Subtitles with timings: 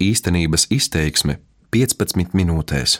[0.00, 1.34] Īstenības izteiksme
[1.76, 2.94] 15 minūtēs.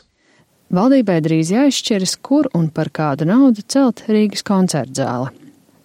[0.76, 5.30] Valdībai drīz jāizšķiras, kur un par kādu naudu celt Rīgas koncerta zāli.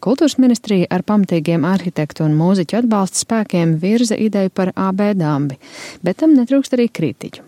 [0.03, 5.55] Kultūras ministrija ar pamatīgiem arhitektu un mūziķu atbalsta spēkiem virza ideju par AB dambi,
[6.03, 7.47] bet tam netrūkst arī kritiķu.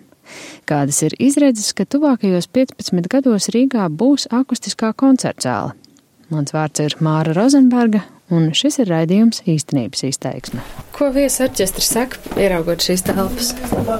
[0.67, 5.75] Kādas ir izredzes, ka tuvākajos 15 gados Rīgā būs akustiskā koncerta zāle?
[6.31, 8.01] Mans vārds ir Māra Rozenberga,
[8.33, 10.63] un šis ir raidījums īstenības izteiksme.
[10.95, 13.53] Ko viesu orķestris saka, ieraugot šīs telpas?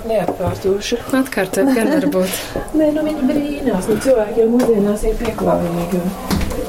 [0.10, 1.02] Neatkārtošu.
[1.20, 2.42] Atkārtot gan varbūt.
[2.80, 6.27] Nē, nu viņi brīnās, nu cilvēki jau mūsdienās ir pieklājīgi.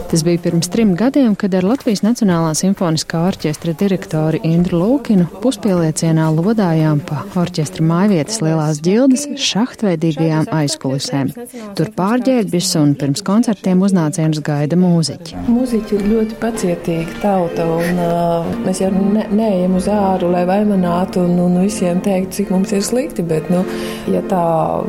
[0.08, 6.30] Tas bija pirms trim gadiem, kad ar Latvijas Nacionālā simfoniskā orķestra direktoru Indru Lūkinu puspieliecienā
[6.32, 11.34] lodājām pa orķestra mājvietas lielās ģildes šahtveidīgajām aizkulisēm.
[11.76, 15.44] Tur pārģērbjus un pirms koncertiem uznācienus gaida mūziķi.
[15.52, 21.26] Mūziķi ir ļoti pacietīgi tauta, un uh, mēs jau ne, neejam uz āru, lai vaimanātu
[21.28, 23.60] un, un visiem teikt, cik mums ir slikti, bet, nu,
[24.08, 24.44] ja tā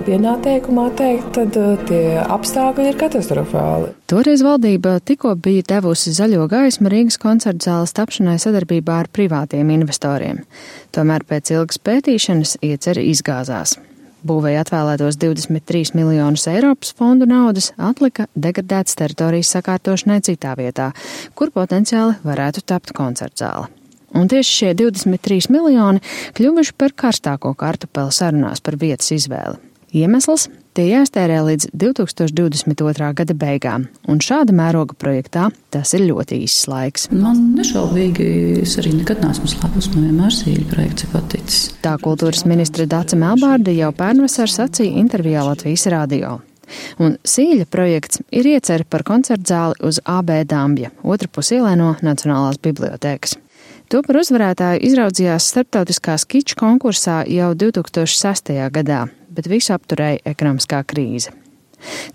[0.07, 3.98] vienā teikumā teikt, tad uh, tie apstākļi ir katastrofāli.
[4.09, 10.39] Toreiz valdība tikko bija devusi zaļo gaismu Rīgas koncerta zāles tapšanai sadarbībā ar privātiem investoriem.
[10.97, 13.75] Tomēr pēc ilgas pētīšanas ieceri izgāzās.
[14.25, 20.89] Būvēja atvēlētos 23 miljonus Eiropas fondu naudas, atlika degradētas teritorijas sakārtošanai citā vietā,
[21.37, 23.69] kur potenciāli varētu tapt koncerta zāle.
[24.17, 26.01] Un tieši šie 23 miljoni
[26.33, 29.68] kļuvuši par karstāko kartupeli sarunās par vietas izvēli.
[29.95, 33.13] Iemesls- tie jāstērē līdz 2022.
[33.13, 37.11] gada beigām, un šāda mēroga projektā tas ir ļoti īss laiks.
[37.11, 41.73] Man nešaubīgi es arī nekad neesmu slēpus, man vienmēr sīļu projekts ir paticis.
[41.81, 46.39] Tā kultūras ministra Dace Melbārda jau pērnvasar sacīja intervijā Latvijas radio.
[46.99, 52.61] Un Sīļa projekts ir iecer par koncertu zāli uz AB Dambja, otra pusielē no Nacionālās
[52.61, 53.37] bibliotēkas.
[53.89, 58.51] To par uzvarētāju izraudzījās starptautiskā skiču konkursā jau 2006.
[58.69, 61.35] gadā, bet visu apturēja ekonomiskā krīze.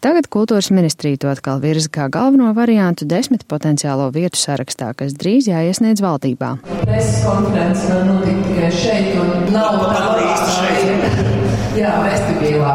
[0.05, 5.48] Tagad kultūras ministrija to atkal virza kā galveno variantu desmit potenciālo vietu sarakstā, kas drīz
[5.48, 6.58] jāiesniedz valdībā.
[6.85, 11.43] Preses konferences var notikt tikai šeit, un nav tāda šeit.
[11.74, 12.73] Jā, vestibilā.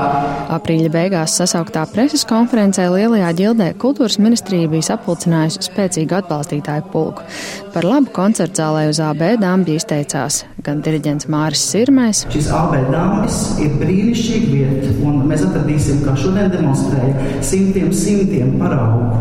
[0.51, 7.23] Aprīļa beigās sasauktā preses konferencē Lielajā ģildē kultūras ministrija bija sapulcinājusi spēcīgu atbalstītāju pulku.
[7.71, 12.25] Par labu koncertu zālē uz AB dāmbi izteicās gan diriģents Māris Sirmais.
[12.33, 19.15] Šis AB dāmbis ir brīnišķīga vieta, un mēs atradīsim, kā šodien demonstrēja, simtiem, simtiem paraugu.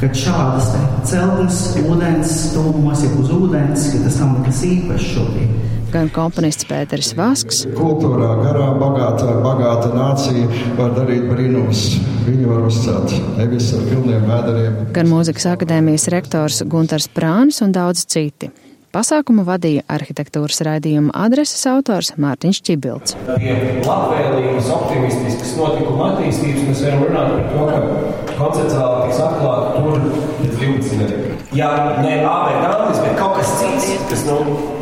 [0.00, 0.72] Kad šādas
[1.08, 7.12] celtnes, ūdens, tuvumos ir uz ūdens, ka tas nav nekas īpašs šobrīd gan komponists Pēters
[7.18, 7.62] Vasks.
[7.76, 11.86] Kultūrā garā, bagāta, bagāta nācija var darīt brīnumus.
[12.24, 14.78] Viņu var uzcelt nevis ar pilniem vēderiem.
[14.96, 18.50] Gan mūzikas akadēmijas rektors Guntars Prānis un daudz citi.
[18.94, 23.16] Pasākumu vadīja arhitektūras raidījuma adreses autors Mārtiņš Čibilds.
[23.26, 29.98] Pie labvēlīgas, optimistiskas notikuma attīstības mēs varam runāt par to, ka konceptuāli tiks atklāta tur
[30.44, 31.23] līdz 20 gadiem.
[31.54, 31.68] Ja
[32.02, 34.40] ne AB dāmas, bet kaut kas cits, kas nu,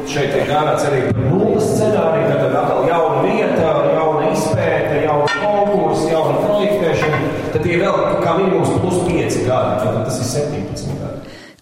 [0.09, 6.07] šeit tiek gādāts arī par nulles scenāriju, tad, atkal jauna vieta, jauna izpēte, jauna konkurss,
[6.09, 7.21] jauna projektēšana,
[7.53, 11.12] tad tie vēl kā minimums plus 5 gadi, tad tas ir 17 gadi.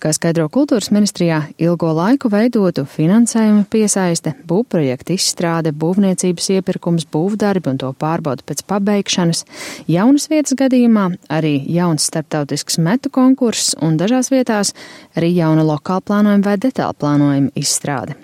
[0.01, 7.83] Kā skaidro kultūras ministrijā, ilgo laiku veidotu finansējuma piesaiste, būvprojekta izstrāde, būvniecības iepirkums, būvdarbi un
[7.83, 9.45] to pārbaudu pēc pabeigšanas,
[9.93, 14.73] jaunas vietas gadījumā arī jauns starptautisks metu konkurss un dažās vietās
[15.13, 18.17] arī jauna lokāla plānojuma vai detāla plānojuma izstrāde.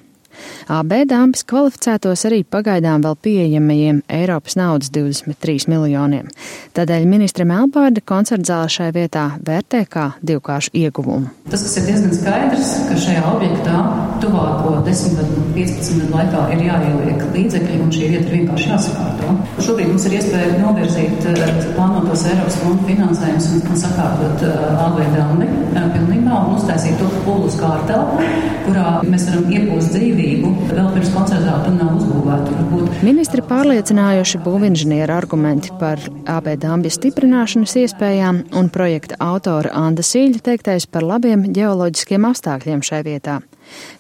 [0.73, 6.29] AB dāmas kvalificētos arī pagaidām vēl pieejamajiem Eiropas naudas 23 miljoniem.
[6.77, 11.31] Tādēļ ministra Melbārda koncertzāle šai vietā vērtē kā divkāršu ieguvumu.
[11.51, 13.81] Tas, kas ir diezgan skaidrs, ka šajā objektā
[14.23, 19.35] tuvāko 10 gadu, 15 gadu laikā ir jāieliek līdzekļi un šī vieta vienkārši jāsakārto.
[19.67, 25.01] Šobrīd mums ir iespēja novirzīt eh, plānotos Eiropas fondu finansējumus un, un sakārtot eh, AB
[25.15, 28.27] dāmi eh, pilnībā un uztaisīt to publisku kārtelpu,
[28.67, 30.26] kurā mēs varam iegūst dzīvību
[30.71, 32.55] vēl pirms koncertā tur nav uzbūvēta.
[32.59, 33.03] Varbūt.
[33.07, 36.03] Ministri pārliecinājuši būvinženieru argumenti par
[36.33, 43.03] AB dambju stiprināšanas iespējām un projekta autora Anda Sīļa teiktais par labiem ģeoloģiskiem apstākļiem šai
[43.07, 43.41] vietā.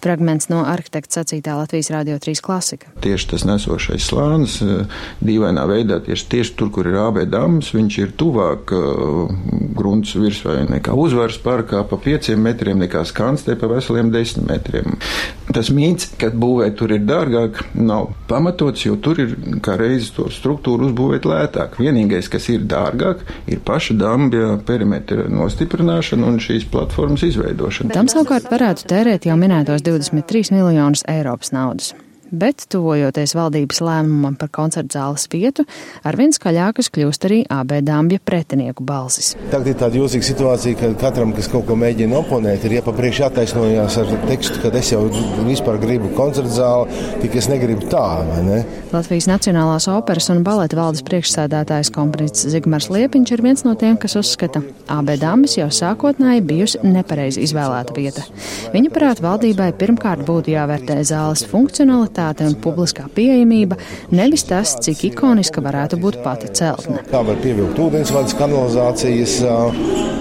[0.05, 2.91] Fragments no arhitekta sacītā Latvijas Rādio 3 klasika.
[3.05, 4.87] Tieši tas nesošais slānis, eh,
[5.25, 9.31] dīvainā veidā, tieši, tieši tur, kur ir AB dāmas, viņš ir tuvāk uh,
[9.77, 14.97] grunts virsvai nekā uzvaras parkā pa pieciem metriem, nekā skanstē pa veseliem desmit metriem.
[15.53, 19.35] Tas mīts, ka būvēt tur ir dārgāk, nav pamatots, jo tur ir
[19.65, 21.79] kā reizes to struktūru uzbūvēt lētāk.
[21.81, 27.95] Vienīgais, kas ir dārgāk, ir paša dambja perimetra nostiprināšana un šīs platformas izveidošana.
[27.95, 31.94] Tam savukārt varētu tērēt jau minētos 23 miljonus Eiropas naudas.
[32.31, 35.64] Bet, tuvojoties valdības lēmumam par koncertu zāles vietu,
[36.06, 39.34] arvien skaļākas kļūst arī AB dāmbja pretinieku balsis.
[39.52, 43.99] Tagad ir tāda jūtīga situācija, ka katram, kas kaut ko mēģina oponēt, ir iepapriekš jātaisnojās
[44.02, 45.05] ar tekstu, ka es jau
[45.46, 48.05] vispār gribu koncertu zāli, tik es negribu tā,
[48.46, 48.62] ne?
[48.94, 54.17] Latvijas Nacionālās operas un baleta valdes priekšsēdētājs komponists Zigmars Liepiņš ir viens no tiem, kas
[54.19, 54.62] uzskata,
[54.93, 58.26] AB dāmbis jau sākotnēji bijusi nepareizi izvēlēta vieta.
[58.75, 63.77] Viņa prāt valdībai pirmkārt būtu jāvērtē zāles funkcionalitāte kvalitāte un publiskā pieejamība,
[64.11, 67.05] nevis tas, cik ikoniska varētu būt pati celtne.
[67.11, 69.41] Kā var pievilkt ūdensvadus, kanalizācijas,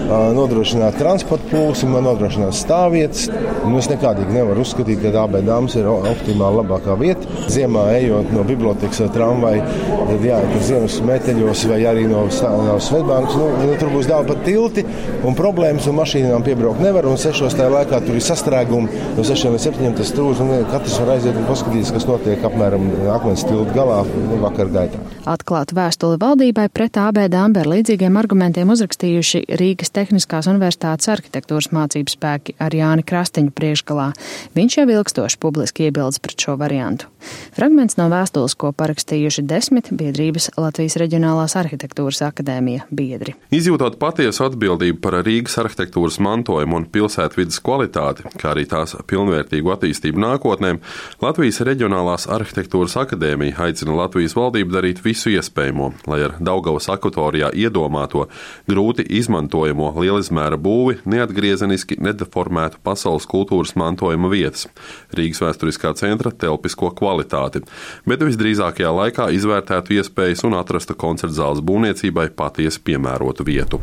[0.06, 3.26] nodrošināt transporta plūsmu, nodrošināt stāvvietas.
[3.66, 7.26] Nu, es nekādīgi nevaru uzskatīt, ka AB dāmas ir optimāli labākā vieta.
[7.50, 9.64] Ziemā ejot no bibliotekas vai tramvaja,
[9.96, 13.38] tad jāiet uz ziemas meteļos vai arī no, no Svetbānkas.
[13.40, 14.86] Nu, nu, tur būs daudz pat tilti
[15.26, 17.08] un problēmas, un mašīnām piebraukt nevar.
[17.10, 19.02] Un sešos tajā laikā tur ir sastrēgumi.
[19.18, 22.42] No sešiem līdz septiņiem tas trūks, un katrs var aiziet un paskatīties viss, kas notiek
[22.46, 24.98] apmēram akmens tilta galā nu, vakar gaitā.
[25.28, 32.14] Atklātu vēstuli valdībai pret AB Dāmbi ar līdzīgiem argumentiem uzrakstījuši Rīgas Tehniskās universitātes arhitektūras mācību
[32.14, 34.12] spēki ar Jāni Krastiņu priekšgalā.
[34.56, 37.10] Viņš jau ilgstoši publiski iebildes pret šo variantu.
[37.56, 43.34] Fragments no vēstules, ko parakstījuši desmit biedrības Latvijas Reģionālās arhitektūras akadēmija biedri.
[43.54, 50.22] Izjūtot patiesu atbildību par Rīgas arhitektūras mantojumu un pilsētvidas kvalitāti, kā arī tās pilnvērtīgu attīstību
[50.22, 50.76] nākotnē,
[51.24, 58.28] Latvijas Reģionālās arhitektūras akadēmija aicina Latvijas valdību darīt visu iespējamo, lai ar Daugavas akvatorijā iedomāto
[58.68, 64.68] grūti izmantojamo lielizmēra būvi neatgriezeniski nedeformētu pasaules kultūras mantojuma vietas-
[65.16, 67.62] Rīgas vēsturiskā centra telpisko kvalitāti,
[68.06, 73.80] bet visdrīzākajā laikā izvērtētu iespējas un atrastu koncerta zāles būvniecībai patiesi piemērotu vietu.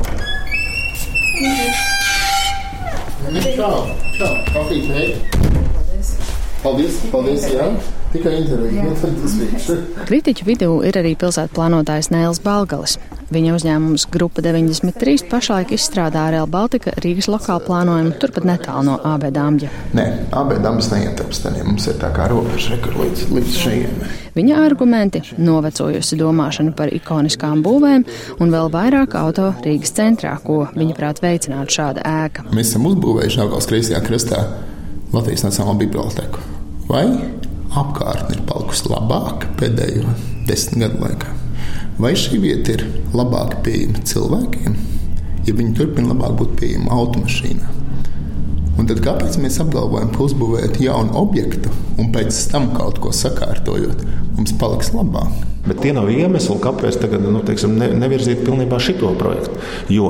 [3.56, 3.88] Čau,
[4.54, 5.63] kafijas veids.
[6.64, 7.66] Paldies, paldies, jā.
[8.14, 8.84] Tikai intervija.
[8.86, 8.94] Nu,
[10.08, 12.94] Kritiķu vidū ir arī pilsētu plānotājs Nēls Balgalis.
[13.34, 19.26] Viņa uzņēmums Grupa 93 pašlaik izstrādā Real Baltica Rīgas lokālu plānojumu turpat netālu no AB
[19.34, 19.72] dāmja.
[19.98, 20.06] Nē,
[20.40, 24.08] AB dāmas neietilpst, ja mums ir tā kā robeža līdz, līdz šeit.
[24.38, 28.06] Viņa argumenti- novecojusi domāšana par ikoniskām būvēm
[28.40, 32.48] un vēl vairāk auto Rīgas centrā, ko viņa prāt veicinātu šāda ēka.
[32.54, 34.48] Mēs esam uzbūvējuši Augās kreisajā krastā
[35.12, 36.53] Latvijas Nacionālo biblioteku
[36.90, 37.06] vai
[37.74, 40.16] apkārtne ir palikusi labāka pēdējo
[40.48, 41.38] desmit gadu laikā.
[42.02, 42.84] Vai šī vieta ir
[43.14, 44.76] labāk pieejama cilvēkiem,
[45.48, 47.80] ja viņi turpina labāk būt pieejama automašīnām?
[48.74, 51.70] Un tad kāpēc mēs apgalvojam, ka uzbūvējot jaunu objektu
[52.02, 54.02] un pēc tam kaut ko sakārtojot,
[54.34, 55.44] mums paliks labāk?
[55.64, 59.62] Bet tie nav iemesli, kāpēc tagad nu, teiksim, ne, nevirzīt pilnībā šo projektu.
[59.94, 60.10] Jo,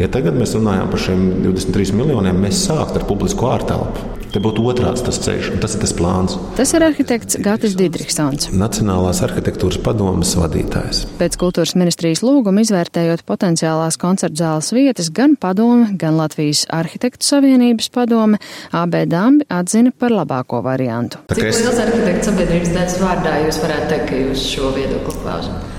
[0.00, 4.06] ja tagad mēs runājam par šiem 23 miljoniem, mēs sāktu ar publisko ārtelpu.
[4.28, 6.34] Te būtu otrāds tas ceļš, un tas ir tas plāns.
[6.58, 8.50] Tas ir arhitekts Gatis Didriksons.
[8.52, 11.06] Nacionālās arhitektūras padomas vadītājs.
[11.20, 17.88] Pēc kultūras ministrijas lūguma izvērtējot potenciālās koncertu zāles vietas, gan padome, gan Latvijas arhitektu savienības
[17.94, 18.40] padome
[18.76, 21.22] AB Dambi atzina par labāko variantu.
[21.32, 21.62] Cik es...
[21.64, 25.74] liels arhitektu sabiedrības daļas vārdā jūs varētu teikt, ka jūs šo viedokli klausāt?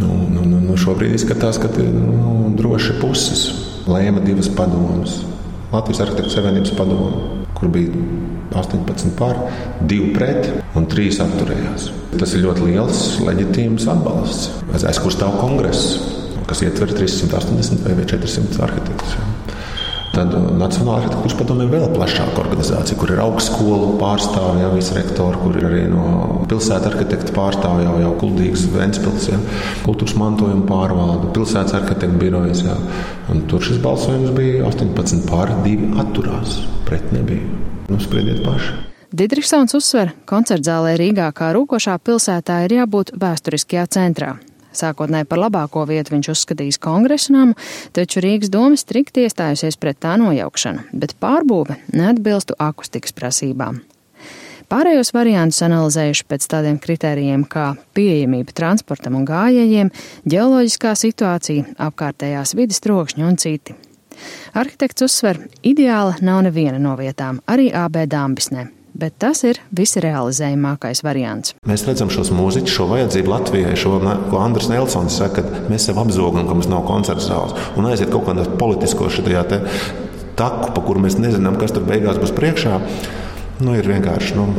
[0.00, 3.46] Nu, nu, nu, nu šobrīd izskatās, ka nu, droši puses
[3.86, 5.20] lēma divas padomas.
[5.72, 7.92] Latvijas Arhitektu Savienības padomu, kur bija
[8.56, 9.40] 18 pār,
[9.88, 11.88] 2 pret un 3 atturējās.
[12.16, 15.96] Tas ir ļoti liels, leģitīms atbalsts, aiz kur stāv kongress,
[16.46, 19.18] kas ietver 380 vai 400 arhitektus.
[20.16, 25.40] Tad Nacionālā arhitektūras padome ir vēl plašāka organizācija, kur ir augstskolu pārstāvji, jau visi rektori,
[25.42, 26.06] kur ir arī no
[26.48, 29.42] pilsētas arhitekta pārstāvji, jau, jau Kuldīgas, Ventspils, ja,
[29.84, 32.64] kultūras mantojuma pārvalde, pilsētas arhitekta birojas.
[32.64, 32.78] Ja.
[33.50, 36.62] Tur šis balsojums bija 18 pār 2 atturās.
[36.88, 37.44] Pret nebija.
[37.92, 38.72] Nu, spriediet paši.
[39.16, 44.34] Didriksons uzsver, koncertzālē Rīgā kā rūkošā pilsētā ir jābūt vēsturiskajā centrā.
[44.76, 47.56] Sākotnēji par labāko vietu viņš uzskatījis kongresu namu,
[47.96, 53.82] taču Rīgas doma strikti iestājusies pret tā nojaukšanu, bet pārbūve neatbilstu akustikas prasībām.
[54.66, 59.92] Pārējos variantus analizējuši pēc tādiem kritērijiem kā pieejamība transportam un gājējiem,
[60.26, 63.78] ģeoloģiskā situācija, apkārtējās vidas trokšņi un citi.
[64.58, 71.54] Arhitekts uzsver, ideāla nav neviena no vietām, arī AB dāmbisnē bet tas ir visrealizējamākais variants.
[71.68, 73.98] Mēs redzam šos mūziķus, šo vajadzību Latvijai, šo,
[74.30, 78.12] ko Andris Nelsons saka, ka mēs sev apzogam, ka mums nav koncerta zāles un aiziet
[78.12, 79.44] kaut kādā politisko šajā
[80.36, 82.80] taku, pa kuru mēs nezinām, kas tur beigās būs priekšā.
[83.64, 84.50] Nu, ir vienkārši nu,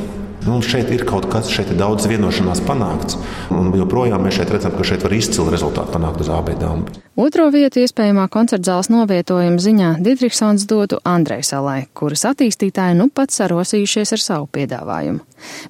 [0.46, 3.18] Nu, šeit ir kaut kas, šeit ir daudz vienošanās panākts.
[3.54, 7.00] Un joprojām mēs šeit redzam, ka šeit var izcili rezultāti panākt uz AB dāmas.
[7.18, 14.14] Otro vietu iespējamā koncertzāles novietojuma ziņā Didriksons dotu Andrei Salai, kuras attīstītāji nu pat sarosījušies
[14.14, 15.24] ar savu piedāvājumu.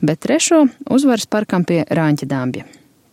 [0.04, 2.68] Bet trešo uzvaras parkam pie Rāņķa dāmbja.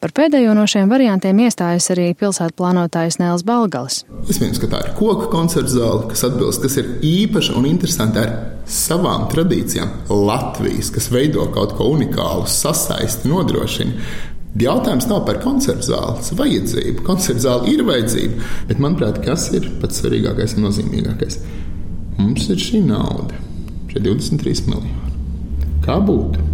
[0.04, 4.02] Par pēdējo no šiem variantiem iestājas arī pilsētu plānotājs Nēls Balgalis.
[4.28, 8.34] Iespējams, ka tā ir koka koncerta zāle, kas atbilst, kas ir īpaša un interesanta ar
[8.68, 9.94] savām tradīcijām.
[10.12, 13.96] Latvijas, kas veido kaut ko unikālu, sasaisti, nodrošina.
[14.60, 17.00] Jautājums nav par koncertu zāles vajadzību.
[17.08, 21.40] Koncertu zāle ir vajadzība, bet manuprāt, kas ir pats svarīgākais un nozīmīgākais?
[22.20, 23.40] Mums ir šī nauda,
[23.88, 24.94] šie 23 miljoni.
[25.88, 26.44] Kā būtu,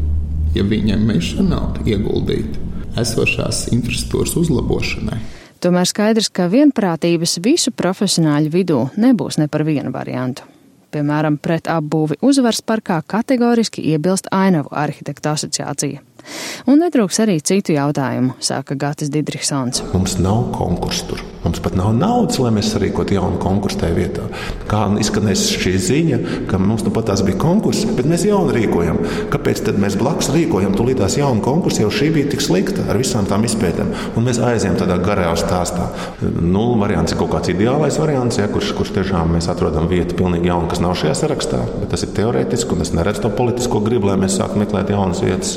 [0.55, 2.70] ja viņiem mēs šo naudu ieguldītu?
[2.99, 5.21] Esošās infrastruktūras uzlabošanai.
[5.61, 10.47] Tomēr skaidrs, ka vienprātības visu profesionāļu vidū nebūs ne par vienu variantu.
[10.91, 16.01] Piemēram, pret apbūvi uzvaras parkā kategoriski iebilst Ainavu arhitektu asociācija.
[16.71, 19.85] Un netrūks arī citu jautājumu, saka Gatis Didriksons.
[19.95, 21.27] Mums nav konkursu tur.
[21.41, 24.27] Mums pat nav naudas, lai mēs sarīkotu jaunu konkursu tajā vietā.
[24.69, 26.19] Kā izskanēs šī ziņa,
[26.51, 28.99] ka mums nu pat tās bija konkursi, bet mēs jaunu rīkojam.
[29.33, 33.29] Kāpēc tad mēs blakus rīkojam tūlītās jaunu konkursu, jau šī bija tik slikta ar visām
[33.31, 33.95] tām izpētēm?
[34.21, 35.89] Un mēs aizējām tādā garajā stāstā.
[36.21, 40.53] Nulles variants ir kaut kāds ideālais variants, ja, kurš, kurš tiešām mēs atrodam vietu pilnīgi
[40.53, 41.63] jaunu, kas nav šajā sarakstā.
[41.81, 45.25] Bet tas ir teorētiski, un es neredzu to politisko gribu, lai mēs sāktu meklēt jaunas
[45.25, 45.57] vietas.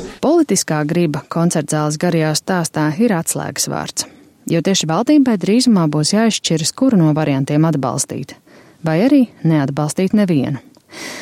[0.54, 4.04] Politiskā griba koncertzāles garajā stāstā ir atslēgas vārds
[4.46, 8.36] jo tieši valdībai drīzumā būs jāizšķiras, kuru no variantiem atbalstīt,
[8.86, 10.62] vai arī neatbalstīt nevienu.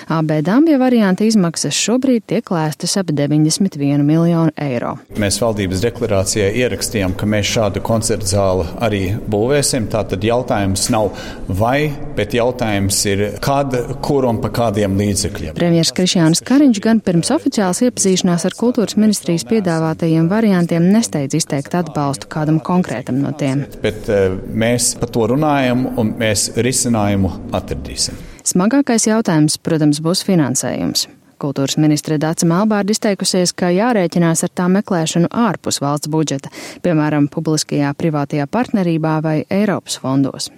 [0.09, 4.97] AB Dambja varianta izmaksas šobrīd tiek lēstas ap 91 miljonu eiro.
[5.21, 9.89] Mēs valdības deklarācijā ierakstījām, ka mēs šādu koncertu zāli arī būvēsim.
[9.93, 11.13] Tātad jautājums nav
[11.49, 15.55] vai, bet jautājums ir kad, kur un pa kādiem līdzekļiem.
[15.59, 22.31] Premjeras Krišjāns Kariņš gan pirms oficiālas iepazīšanās ar kultūras ministrijas piedāvātajiem variantiem nesteidz izteikt atbalstu
[22.33, 23.67] kādam konkrētam no tiem.
[23.85, 28.32] Bet eh, mēs par to runājam un mēs risinājumu atradīsim.
[28.43, 31.07] Smagākais jautājums, protams, būs finansējums.
[31.43, 36.51] Kultūras ministre Dāca Melbārda izteikusies, ka jārēķinās ar tā meklēšanu ārpus valsts budžeta,
[36.83, 40.51] piemēram, publiskajā privātajā partnerībā vai Eiropas fondos.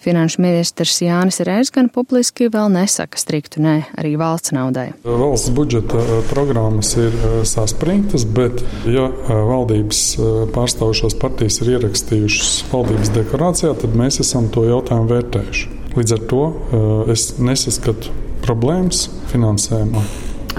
[0.00, 4.86] Finanšu ministrs Jānis Rērs gan publiski vēl nesaka striktu nē arī valsts naudai.
[5.04, 10.00] Valsts budžeta eh, programmas ir eh, saspringtas, bet ja eh, valdības
[10.54, 15.79] pārstāvošās partijas ir ierakstījušas valdības deklarācijā, tad mēs esam to jautājumu vērtējuši.
[15.96, 18.12] Līdz ar to eh, es nesaskatu
[18.44, 20.04] problēmas finansējumā.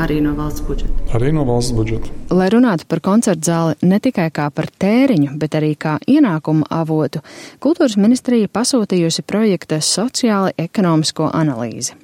[0.01, 1.07] Arī no valsts budžeta.
[1.17, 2.20] Arī no valsts budžeta.
[2.31, 7.19] Lai runātu par koncertu zāli ne tikai kā par tēriņu, bet arī kā ienākumu avotu,
[7.59, 11.97] kultūras ministrija pasūtījusi projekta sociāli ekonomisko analīzi.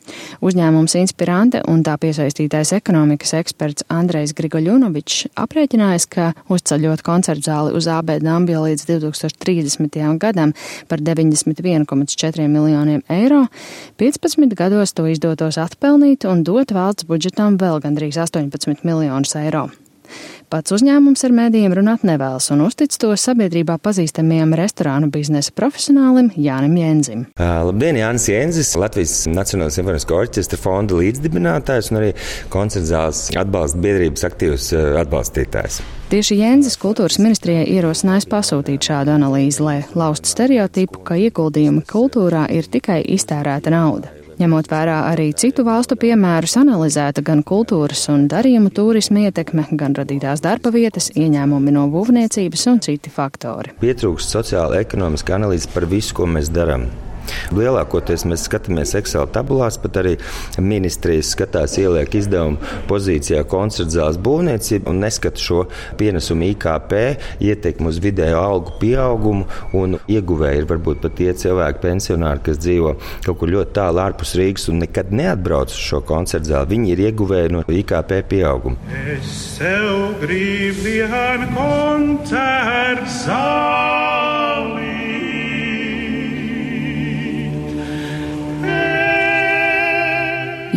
[0.43, 7.87] Uzņēmums Inspirante un tā piesaistītais ekonomikas eksperts Andrejs Grigoļunovičs aprēķinājis, ka uzceļot koncertu zāli uz
[7.87, 10.03] AB Dambja līdz 2030.
[10.19, 10.51] gadam
[10.91, 13.45] par 91,4 miljoniem eiro,
[13.95, 19.69] 15 gados to izdotos atpelnīt un dot valsts budžetam vēl gandrīz 18 miljonus eiro.
[20.47, 26.77] Pats uzņēmums ar mēdījiem runāt nevēlas un uztic to sabiedrībā pazīstamajam restorānu biznesa profesionālim Jānim
[26.79, 27.25] Jenzim.
[27.35, 32.13] Uh, labdien, Jānis Jenzis, Latvijas Nacionālās simfoniskā orķestra fonda līdzdibinātājs un arī
[32.53, 34.71] koncertzāles atbalsta biedrības aktīvs
[35.03, 35.81] atbalstītājs.
[36.07, 42.71] Tieši Jēnzes kultūras ministrijai ierosinājis pasūtīt šādu analīzi, lai laustu stereotipu, ka ieguldījumi kultūrā ir
[42.71, 44.16] tikai iztērēta nauda.
[44.37, 50.43] Ņemot vērā arī citu valstu piemērus, analizēta gan kultūras un darījumu turisma ietekme, gan radītās
[50.45, 53.73] darba vietas, ieņēmumi no būvniecības un citi faktori.
[53.81, 56.85] Pietrūkst sociāla ekonomiska analīze par visu, ko mēs darām.
[57.55, 60.15] Lielākoties mēs skatāmies Excel tabulās, pat arī
[60.61, 65.63] ministrijas skatās ieliek izdevumu pozīcijā koncertzāles būvniecību un neskata šo
[65.99, 66.93] pienesumu IKP,
[67.43, 72.91] ietekmu uz vidējo algu pieaugumu un ieguvēji ir varbūt pat tie cilvēki, pensionāri, kas dzīvo
[73.25, 76.71] kaut kur ļoti tālu ārpus Rīgas un nekad neatbrauc uz šo koncertzāli.
[76.73, 78.77] Viņi ir ieguvēji no IKP pieauguma.
[79.17, 79.87] Es sev
[80.21, 84.06] gribu vienu koncertzāli.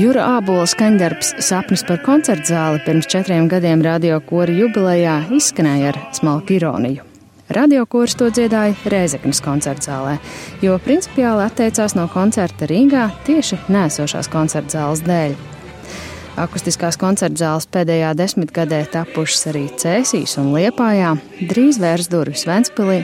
[0.01, 5.99] Jūra Ābola skaņdarbs Sapnis par koncertu zāli pirms četriem gadiem radio kora jubilejā izskanēja ar
[6.17, 7.05] smalku ironiju.
[7.53, 10.15] Radio kurs to dziedāja Rēzeknas koncerta zālē,
[10.65, 15.37] jo principiāli atteicās no koncerta Rīgā tieši nēsošās koncerta zāles dēļ.
[16.47, 21.13] Akustiskās koncerta zāles pēdējā desmitgadē tapušas arī Cēsīs un Liepājā,
[21.51, 23.03] drīz vērs durvis Ventspilī,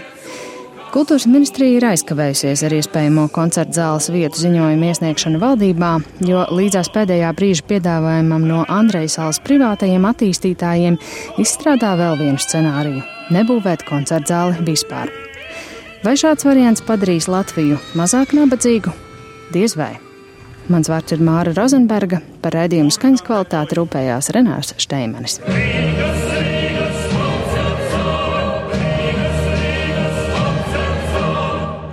[0.95, 5.91] Kultūras ministrija ir aizkavējusies ar iespējamo koncerta zāles vietu ziņojumu iesniegšanu valdībā,
[6.25, 10.99] jo līdzās pēdējā brīža piedāvājumam no Andreja salas privātajiem attīstītājiem
[11.43, 13.03] izstrādā vēl vienu scenāriju-
[13.37, 15.11] nebūvēt koncerta zāli vispār.
[16.05, 18.93] Vai šāds variants padarīs Latviju mazāk nabadzīgu?
[19.53, 19.97] Diez vai.
[20.69, 25.41] Mans vārds ir Māra Rozenberga, par raidījumu skaņas kvalitāti rūpējās Renārs Šteimanis.